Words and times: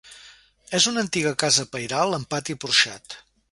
És 0.77 0.87
una 0.91 1.03
antiga 1.07 1.35
casa 1.45 1.67
pairal 1.75 2.19
amb 2.19 2.31
pati 2.35 2.59
porxat. 2.65 3.19